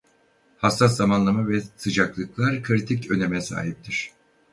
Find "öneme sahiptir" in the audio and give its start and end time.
3.11-4.11